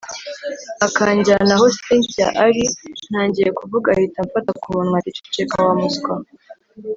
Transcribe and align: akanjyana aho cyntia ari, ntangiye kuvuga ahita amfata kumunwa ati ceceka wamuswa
akanjyana 0.87 1.51
aho 1.57 1.67
cyntia 1.79 2.27
ari, 2.45 2.63
ntangiye 3.09 3.49
kuvuga 3.59 3.87
ahita 3.95 4.17
amfata 4.23 4.51
kumunwa 4.61 4.95
ati 4.99 5.11
ceceka 5.17 5.57
wamuswa 5.65 6.13